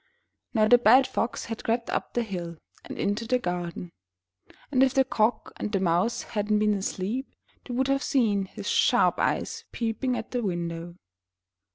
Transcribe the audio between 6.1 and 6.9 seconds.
hadn't been